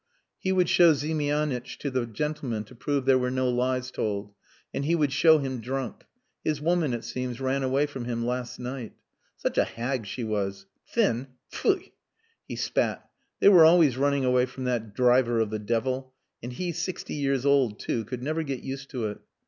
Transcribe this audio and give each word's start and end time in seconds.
He 0.39 0.51
would 0.51 0.67
show 0.67 0.95
Ziemianitch 0.95 1.77
to 1.77 1.91
the 1.91 2.07
gentleman 2.07 2.63
to 2.63 2.73
prove 2.73 3.05
there 3.05 3.19
were 3.19 3.29
no 3.29 3.47
lies 3.49 3.91
told. 3.91 4.33
And 4.73 4.83
he 4.83 4.95
would 4.95 5.13
show 5.13 5.37
him 5.37 5.61
drunk. 5.61 6.05
His 6.43 6.59
woman, 6.59 6.95
it 6.95 7.03
seems, 7.03 7.39
ran 7.39 7.61
away 7.61 7.85
from 7.85 8.05
him 8.05 8.25
last 8.25 8.57
night. 8.59 8.93
"Such 9.37 9.59
a 9.59 9.63
hag 9.63 10.07
she 10.07 10.23
was! 10.23 10.65
Thin! 10.87 11.27
Pfui!" 11.53 11.91
He 12.47 12.55
spat. 12.55 13.07
They 13.41 13.49
were 13.49 13.63
always 13.63 13.95
running 13.95 14.25
away 14.25 14.47
from 14.47 14.63
that 14.63 14.95
driver 14.95 15.39
of 15.39 15.51
the 15.51 15.59
devil 15.59 16.15
and 16.41 16.51
he 16.51 16.71
sixty 16.71 17.13
years 17.13 17.45
old 17.45 17.79
too; 17.79 18.03
could 18.05 18.23
never 18.23 18.41
get 18.41 18.63
used 18.63 18.89
to 18.89 19.05
it. 19.05 19.19